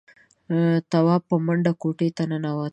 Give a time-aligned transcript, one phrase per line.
[0.91, 2.69] تواب په منډه کوټې ته ننوت.